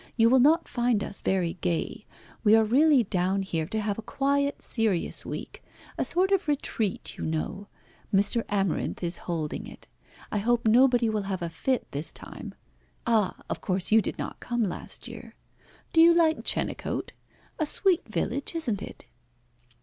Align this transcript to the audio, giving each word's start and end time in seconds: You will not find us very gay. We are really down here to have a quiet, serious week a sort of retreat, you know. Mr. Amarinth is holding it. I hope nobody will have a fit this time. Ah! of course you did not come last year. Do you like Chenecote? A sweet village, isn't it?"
You 0.17 0.31
will 0.31 0.39
not 0.39 0.67
find 0.67 1.03
us 1.03 1.21
very 1.21 1.53
gay. 1.61 2.07
We 2.43 2.55
are 2.55 2.63
really 2.63 3.03
down 3.03 3.43
here 3.43 3.67
to 3.67 3.79
have 3.79 3.99
a 3.99 4.01
quiet, 4.01 4.63
serious 4.63 5.27
week 5.27 5.63
a 5.95 6.03
sort 6.03 6.31
of 6.31 6.47
retreat, 6.47 7.19
you 7.19 7.23
know. 7.23 7.67
Mr. 8.11 8.43
Amarinth 8.47 9.03
is 9.03 9.19
holding 9.29 9.67
it. 9.67 9.87
I 10.31 10.39
hope 10.39 10.67
nobody 10.67 11.07
will 11.07 11.29
have 11.29 11.43
a 11.43 11.49
fit 11.51 11.85
this 11.91 12.11
time. 12.13 12.55
Ah! 13.05 13.41
of 13.47 13.61
course 13.61 13.91
you 13.91 14.01
did 14.01 14.17
not 14.17 14.39
come 14.39 14.63
last 14.63 15.07
year. 15.07 15.35
Do 15.93 16.01
you 16.01 16.15
like 16.15 16.43
Chenecote? 16.43 17.11
A 17.59 17.67
sweet 17.67 18.07
village, 18.07 18.55
isn't 18.55 18.81
it?" 18.81 19.05